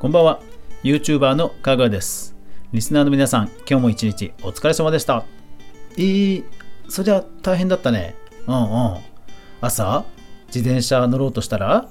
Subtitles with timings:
[0.00, 0.40] こんばんは。
[0.82, 2.34] YouTuber のかぐわです。
[2.72, 5.26] リスナーの皆さん今日も一日お疲れ様でした。
[5.98, 6.44] えー、
[6.88, 8.14] そりゃ大変だったね。
[8.46, 8.96] うんうん。
[9.60, 10.06] 朝
[10.46, 11.86] 自転車乗ろうとしたら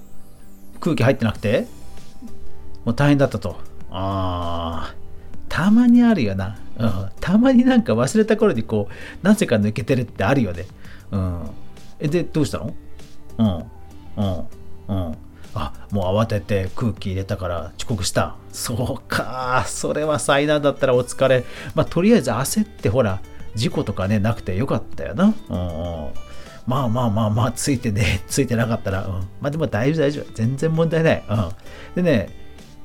[0.80, 1.68] 空気入ってなくて
[2.84, 3.58] もう大変だったと。
[3.92, 10.66] あーたまにあるよな、うん、たまになんか忘れた頃にこうなぜか抜けてるってあるよね。
[11.12, 11.50] うん。
[12.00, 12.74] えでどうしたの？
[13.38, 13.48] うん。
[14.18, 14.48] うん。
[14.88, 15.18] うん
[15.54, 18.36] あもう慌てて空気入れたから遅刻した。
[18.52, 19.66] そうか。
[19.68, 21.46] それは災難だったらお疲れ。
[21.76, 23.22] まあとりあえず焦ってほら
[23.56, 25.26] 事故とかねなくてよかったよな。
[25.26, 26.14] うんうん。
[26.68, 30.34] まあまあまあまあついてね ついてなかったら、うん、まあでも大丈夫大丈夫。
[30.36, 31.34] 全然問題ない、う
[32.00, 32.30] ん、でね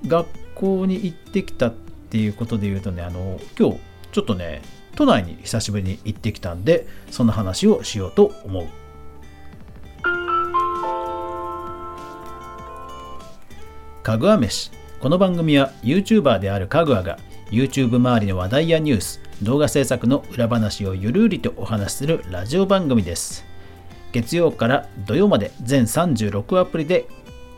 [0.07, 1.73] 学校に行ってきたっ
[2.11, 3.79] ていうことで言うとねあの今日
[4.13, 4.63] ちょっとね
[4.97, 8.67] 都内に久しぶりに行ってきたんでその話をしようと思う。
[14.05, 17.19] かぐわ飯この番組は YouTuber であるかぐわが
[17.51, 23.47] YouTube 周りの話題やニュース動画制作の裏話をゆるりとお話しするラジオ番組です
[24.13, 27.09] 月曜から土曜まで全36アプリで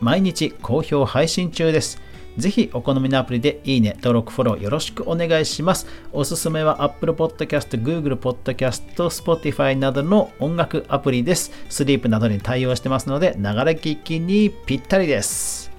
[0.00, 2.00] 毎日好評配信中です
[2.36, 5.86] ぜひお好みのアプリでいいね、登録、フォローよろしくお願いします。
[6.12, 11.50] おすすめは Apple Podcast、Google Podcast、Spotify などの音楽アプリです。
[11.70, 15.75] スリープなどに対応してますので、ながら聞きにぴったりです。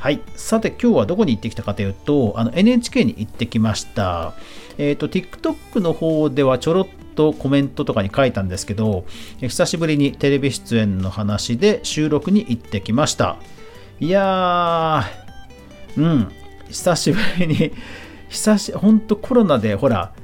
[0.00, 0.22] はい。
[0.34, 4.32] さて、今日はどこに行ってきたかというと、あの NHK に行ってきました。
[4.78, 9.04] えっ、ー、と、TikTok の方ではちょろっとコメントとかに書いたんですけど、
[9.42, 13.36] 久しぶりにテレビ出演の話で収録に行ってきました。
[14.00, 16.32] いやー、うん、
[16.68, 17.72] 久しぶりに、
[18.30, 20.14] 久し、ほんとコロナでほら、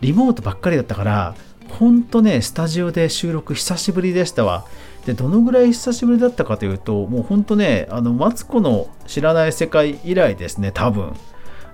[0.00, 1.34] リモートばっかりだったから、
[1.68, 4.64] ほんとね、スタジオで収録久しぶりでしたわ。
[5.06, 11.14] でどのぐらい久しぶりだったかというともうほんとねあのマツコの知らない世界以来ですね多分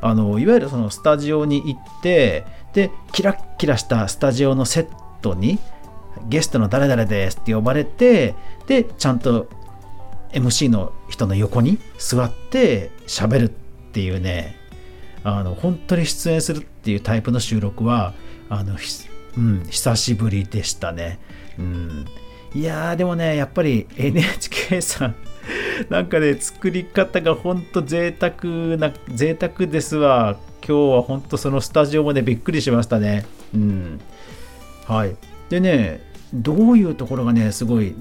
[0.01, 4.89] あのいわゆるそのスタジオに行ってでキラッキラしたスタジオのセッ
[5.21, 5.59] トに
[6.29, 8.35] ゲストの誰々ですって呼ばれて
[8.67, 9.49] でちゃんと
[10.33, 14.57] MC の人の横に座って喋るっていうね
[15.23, 18.15] あの本当に出演するっていうタイプの収録は
[18.49, 18.77] あの、
[19.37, 21.19] うん、久しぶりでしたね。
[21.59, 22.07] うん。
[22.55, 25.15] いやーでもねやっぱり NHK さん
[25.89, 28.33] なんかね作り方がほんと贅沢
[28.77, 30.37] な贅沢ですわ。
[30.67, 33.25] 今日はほんとそのスタジオもねびっくりしましたね。
[33.55, 34.01] うん。
[34.87, 35.17] はい。
[35.49, 36.01] でね
[36.33, 37.95] どういうところがねすごい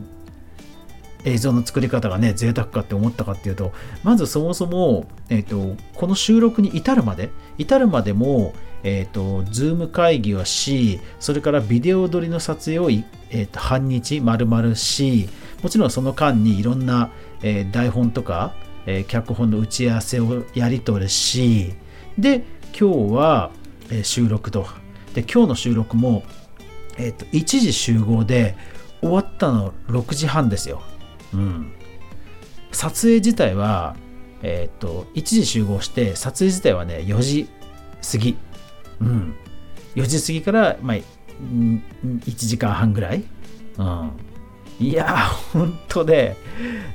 [1.26, 8.54] 映像の作り方がね贅沢かって思ったかっていうとまずそもそも、えーと、この収録に至るまで至るまでも、
[8.84, 15.30] えーと、ズーム会議をしそれからビデオ撮りの撮影を、えーと、半日丸々し
[15.62, 18.54] もちろんその間にいろんな、えー、台本とか、
[18.86, 21.74] え、脚本の打ち合わせをやり取りし
[22.18, 22.46] で
[22.80, 23.52] 今日は、
[23.90, 24.68] え、収録と。
[25.14, 26.24] で今日の収録も、
[26.98, 28.56] えー、と1時集合で
[29.02, 30.82] 終わったの6時半ですよ。
[31.34, 31.72] うん、
[32.72, 33.96] 撮影自体は、
[34.42, 37.50] えー、っと1時集合して撮影自体はね4時
[38.12, 38.38] 過ぎ、
[39.02, 39.36] うん、
[39.96, 41.82] 4時過ぎから、まあ、1
[42.36, 43.24] 時間半ぐらい、
[43.78, 44.12] うん、
[44.80, 45.18] いや
[45.54, 46.36] ほんとね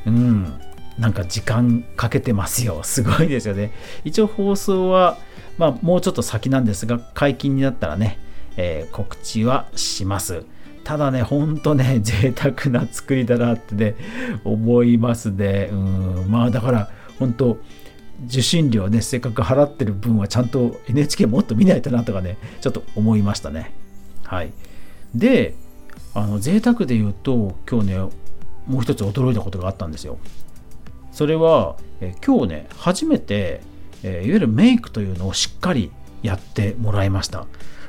[0.07, 0.61] うん。
[0.99, 2.83] なんか時間かけてますよ。
[2.83, 3.73] すごいですよね。
[4.05, 5.19] 一応放送は、
[5.59, 8.19] まあ、もうちょっと先なんですが解禁になったらね、
[8.57, 10.45] えー、告知はします。
[10.85, 13.95] ただね、ほんとね、 贅沢な作りだなってね、
[14.45, 15.71] 思いますね。
[15.73, 17.59] うん、まあだから、本当
[18.27, 23.73] 受信料ね、せっかく払ってる分はちゃんと NHK もっと見ないとなとかね、ちょっと思いましたね。
[24.23, 24.53] はい。
[25.15, 25.55] で、
[26.15, 27.99] あの、贅沢で言うと、今日ね、
[28.67, 30.19] もう一つ驚いたことがあったんですよ。
[31.13, 33.61] それは、え今日ね、初めて、
[34.03, 35.91] えいわゆるメイクというのをしっかり
[36.23, 37.47] やってもらいました。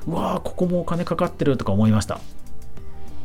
[0.08, 2.20] うわー、ここもお金かかってるとか思いました。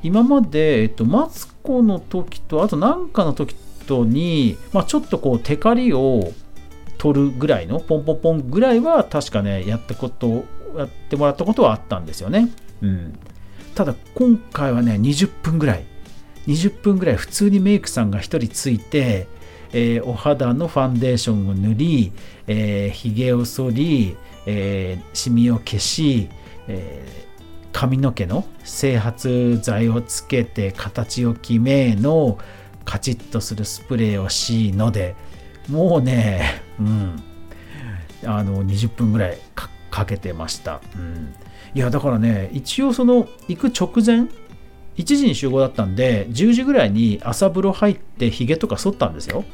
[0.03, 3.55] 今まで、えっと、マツコの時とあと何かの時
[3.87, 6.33] とに、まあ、ちょっとこうテカリを
[6.99, 10.45] 取るぐらいのポンポンポンぐらいは確かねやったこと
[10.77, 12.51] やってもらったことはあったんですよね、
[12.83, 13.19] うん、
[13.75, 15.85] ただ今回はね20分ぐらい
[16.47, 19.27] 20分ぐらい普通にメイクさんが1人ついて、
[19.73, 22.13] えー、お肌のファンデーションを塗り、
[22.47, 24.17] えー、髭を剃り、
[24.47, 26.29] えー、シミを消し、
[26.69, 27.30] えー
[27.73, 32.39] 髪の毛の整髪剤をつけて形を決めの
[32.85, 35.15] カチッとするスプレーをしので
[35.69, 37.23] もうね、うん、
[38.25, 39.39] あの20分ぐらい
[39.91, 41.35] かけてました、うん、
[41.75, 44.29] いやだからね一応その行く直前
[44.97, 49.45] 1時に集合だったんで10時ぐらいに朝風呂入ってヒゲとか剃ったんですよ。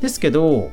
[0.00, 0.70] ですけど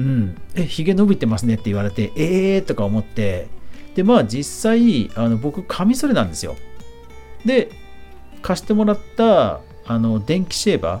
[0.00, 3.48] うん、え、ひげ伸びてますねって言われて、えーとか思って、
[3.94, 6.56] で、まあ実際、あの僕、カミソリなんですよ。
[7.44, 7.70] で、
[8.42, 11.00] 貸してもらったあの電気シェーバ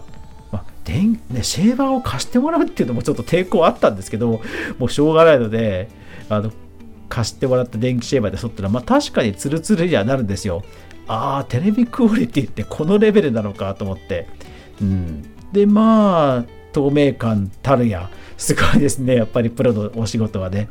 [0.52, 4.40] まあ電ね、シェーバーを貸してもらうっていうのもちょっと抵抗あったんですけど、
[4.78, 5.88] もうしょうがないので、
[6.28, 6.52] あの
[7.08, 10.62] 貸してもらった電気シェーバーで剃ったら、まあ、確かにツルツルにはなるんですよ。
[11.08, 14.28] ああ、テレビクオリティってこのレベルなのかと思って。
[14.80, 18.08] うん、で、まあ、透明感たるや、
[18.38, 20.68] すごいですね、やっぱりプロのお仕事はね。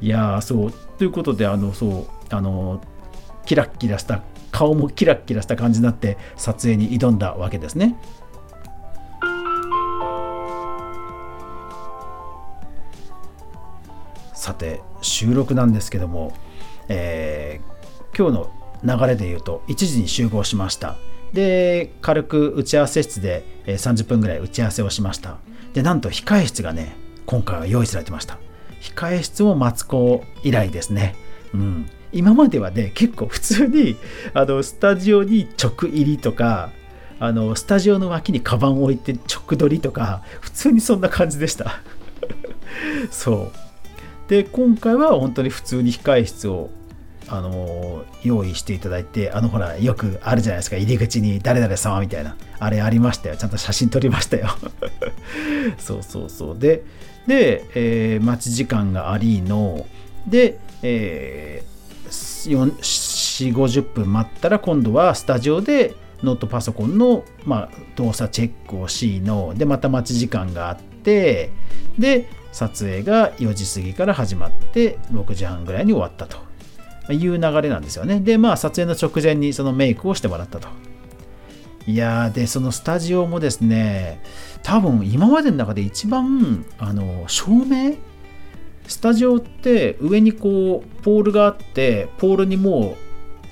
[0.00, 2.80] いやそう、ということで、あの、そう、あの、
[3.46, 7.96] キラッキラした、顔もキラッキラした感じになって撮影に挑んだわけですね。
[14.34, 16.32] さて、収録なんですけども、
[16.88, 18.48] えー、今日
[18.84, 20.96] の流れで言うと、1時に集合しました。
[21.32, 25.38] で、軽く打ち合わせ室で30分ぐらい打ち合わせをしました。
[25.74, 26.96] で、なんと控え室がね、
[27.26, 28.38] 今回は用意されてました。
[28.94, 31.16] 控え室もマツコ以来ですね。
[31.52, 31.90] うん。
[32.12, 33.96] 今まではね、結構普通に、
[34.32, 36.70] あの、スタジオに直入りとか、
[37.18, 41.80] あの、スタジオの脇にカバンを置いて直撮りとか、普通にそんな感じでした。
[43.10, 44.30] そう。
[44.30, 46.70] で、今回は本当に普通に控え室を
[47.28, 50.76] あの用意していただいてあのほらよくあるじゃないですか。
[50.76, 52.36] 入り口に誰々様みたいな。
[52.58, 53.36] あれありましたよ。
[53.36, 54.48] ちゃんと写真撮りましたよ。
[55.78, 56.58] そうそうそう。
[56.58, 56.84] で
[57.26, 59.86] で、えー、待ち時間がありの
[60.26, 71.50] で、えー、4 5 0分待ったら今度はスタジオでノートパソコンの、まあ、動作チェックをしのでまた待ち時間があって
[71.98, 76.45] で撮影が4時過ぎから始まって6時半ぐらいに終わったと。
[77.12, 78.20] いう流れなんですよね。
[78.20, 80.68] で、まあ、撮影の直前にそのメイクをしてもらったと。
[81.86, 84.20] いやー、で、そのスタジオもですね、
[84.62, 87.96] 多分今までの中で一番、あの、照明？
[88.88, 93.06] スタジオって上にこう、ポールがあって、ポールにもう、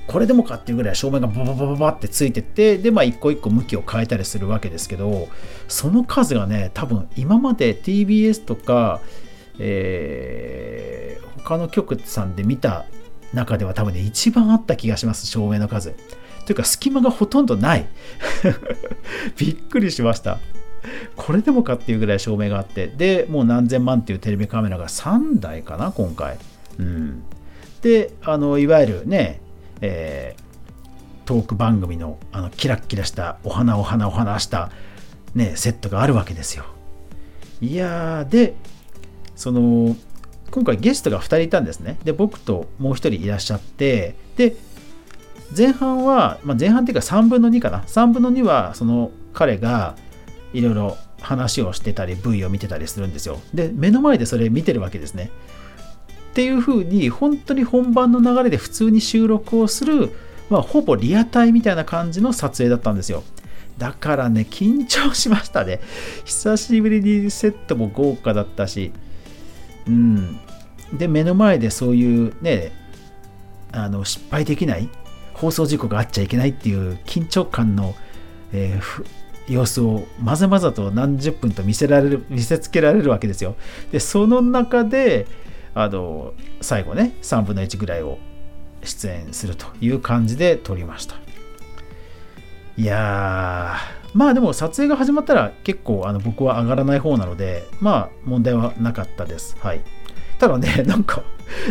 [0.07, 5.29] これでもかっていうぐらい照明がバババババってついてて、で、まあ、一個一個向きを変えたりするわけですけど、
[5.69, 9.01] その数がね、多分今まで TBS とか、
[9.59, 12.87] えー、他の局さんで見た
[13.35, 15.95] 中では多分ね、一番あった気がします、照明の数。
[16.47, 17.87] というか、隙間がほとんどない。
[19.39, 20.39] びっくりしました。
[21.17, 26.39] これでもかっていうぐらい照明があって、で、もう何千万っていうテレビカメラが3台かな、今回。
[26.79, 27.23] うん。
[27.81, 29.41] で、あの、いわゆるね、
[29.81, 34.71] えー、トーク番組のあのキラッキラしたお花お花お花した、
[35.35, 36.65] ね、セットがあるわけですよ。
[37.61, 38.55] いやー、で、
[39.35, 39.97] その、
[40.55, 41.99] 今回ゲストが2人いたんですね。
[42.05, 44.55] で、僕ともう1人いらっしゃって、で、
[45.57, 47.81] 前半は、まあ、前半っていうか3分の2かな。
[47.89, 49.97] 3分の2は、その彼が
[50.53, 53.41] いろいろ話をしてたり、V を見てたりするんですよ。
[53.53, 55.33] で、目の前でそれ見てるわけですね。
[56.31, 60.13] っていう風に、本当に本番の流れで普通に収録をする、
[60.51, 63.25] まあ、ほぼリアタイみたいな感じの撮影だったんですよ。
[63.77, 65.81] だからね、緊張しましたね。
[66.25, 68.93] 久しぶりにセットも豪華だったし、
[69.87, 70.41] うん。
[70.93, 72.73] で、目の前でそういうね、
[73.73, 74.89] あの失敗できない、
[75.33, 77.95] 放送事故があっちゃいけないっていう緊張感の、
[78.53, 83.57] えー、様子をまざまざと何十分と見せられる、見せつけられるわけですよ。
[83.91, 85.27] で、その中で、
[85.75, 88.19] あの、最後ね、3分の1ぐらいを
[88.85, 91.17] 出演するという感じで撮りました。
[92.77, 99.57] いやー、まあでも撮影が始まったら結構あの僕は上がらない方なので、まあ問題はなかったです。
[99.61, 99.81] はい。
[100.39, 101.23] ただね、 なんか、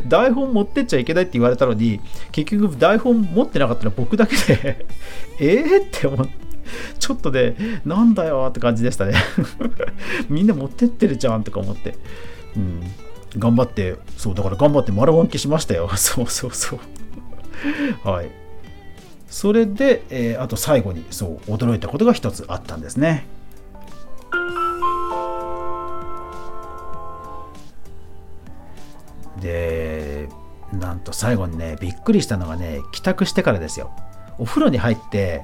[0.07, 4.85] 台本持ってっちゃいけないって言われたのに、結局台本持ってなかったら僕だけで
[5.39, 6.33] ええって思って、
[7.00, 9.15] ちょっとね、なんだよって感じでしたね
[10.29, 11.95] みんな持ってってるじゃんとか思って。
[12.55, 12.81] うん。
[13.38, 15.89] 頑張って、そう、だから頑張って丸暗記しましたよ。
[15.95, 16.79] そうそうそう。
[18.09, 18.42] はい。
[19.33, 23.25] それで、えー、あと最後に、そう、驚いたことが一つあったんですね。
[29.41, 30.29] で
[30.71, 33.91] なんと最後にねびっくりしたのがね帰宅してからですよ
[34.37, 35.43] お風呂に入って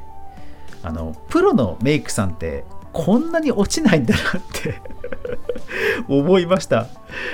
[0.81, 4.75] あのプロのメイクさんってこんなに落ちないんだなって
[6.07, 6.87] 思いました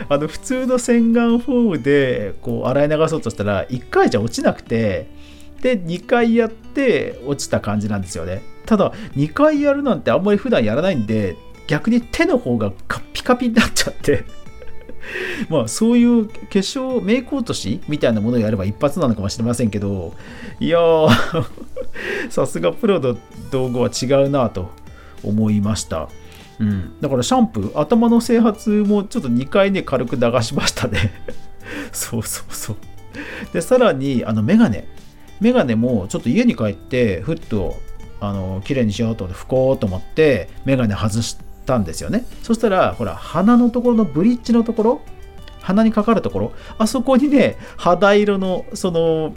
[0.09, 5.13] あの普通の洗顔フォームでこう洗い流そうとしたら1回じゃ落ちなくて
[5.61, 8.41] で2回やって落ちた感じなんですよね。
[8.65, 11.35] ただ2回やるなんてあんまり普段やらないんで
[11.67, 14.23] 逆に手の方がカピカピになっちゃって。
[15.49, 20.15] まあそういう化粧メイク落としみたいなものをやれば一発なのかもしれませんけど
[20.59, 21.45] いやー
[22.29, 23.15] さすがプロの
[23.51, 24.71] 道具は違うなと
[25.23, 26.09] 思いました。
[26.57, 31.11] うん、だからシャンプー頭の整髪もちょっと2回ね軽く流しましたね。
[31.91, 32.75] そうそうそう。
[33.53, 34.87] でさらにあのメガネ。
[35.39, 37.75] メガネもちょっと家に帰ってふっと
[38.19, 42.25] あの綺麗にしようと思って拭こうと思ってメガネ外したんですよね。
[42.43, 45.01] そしたらほら鼻のところのブリッジのところ
[45.61, 49.33] 鼻にかかるところあそこにね肌色のその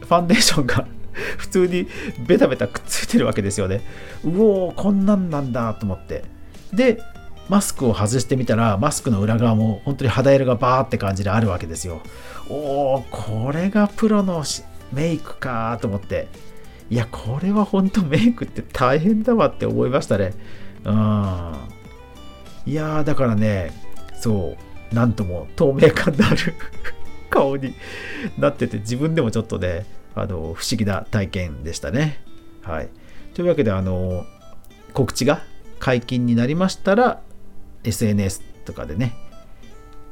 [0.00, 0.86] ファンデーションが
[1.36, 1.86] 普通に
[2.26, 3.82] ベタベタくっついてるわけですよね。
[4.24, 6.24] うおーこんなんなんだと思って。
[6.72, 7.00] で
[7.48, 12.00] マスクを外してみたらマスクの裏側も本当に肌色がバーって感じであるわけですよ。
[12.48, 14.44] おおこれがプロの
[14.92, 16.28] メイクかと思って。
[16.90, 20.32] いやこれは本当メイクって大変だわって思いましたね。
[20.84, 21.54] うん。
[22.66, 23.72] いやだからね
[24.14, 24.56] そ
[24.92, 26.54] うなんとも透明感のある
[27.30, 27.74] 顔に
[28.38, 32.22] なってて自分でもちょっとねあの不思議な体験でしたね。
[32.62, 32.88] はい。
[33.34, 34.24] というわけであの
[34.94, 35.42] 告知が
[35.78, 37.20] 解禁になりましたら
[37.84, 39.14] SNS とかでね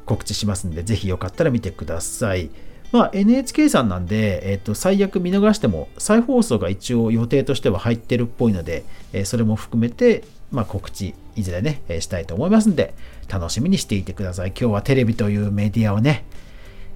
[0.05, 2.51] 告知しますんでぜひよかったら見てください。
[2.93, 12.95] まあ、NHK さんなんで、えっ、と、最悪見逃しても、再放送が一応予定としては入ってるっぽいので、え、それも含めて、まあ、告知、いずれね、え、したいと思いますんで、
[13.29, 14.49] 楽しみにしていてください。
[14.49, 16.25] 今日はテレビというメディアをね、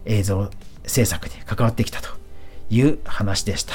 [0.05, 0.51] 映像
[0.87, 2.09] 制作に関わってきたと
[2.71, 3.75] いう話でした。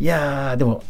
[0.00, 0.82] いやー、でも、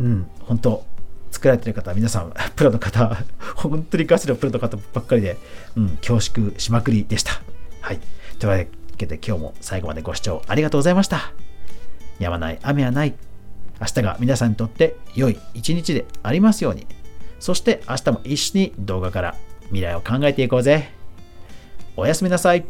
[0.00, 0.84] うん、本当
[1.30, 3.24] 作られてる方皆さん、 プロの方、
[3.56, 5.36] 本当にガチのプロの方ばっかりで、
[5.76, 7.42] うん、恐縮しまくりでした。
[7.80, 8.00] はい。
[8.38, 11.32] というわけで、けて今日も最後までご視聴ありがとうございました。
[12.18, 13.14] やまない雨はない。
[13.80, 16.86] 明日が皆さんにとって良い一日でありますように。
[17.40, 19.36] そして明日も一緒に動画から
[19.66, 20.90] 未来を考えていこうぜ。
[21.96, 22.64] おやすみなさい。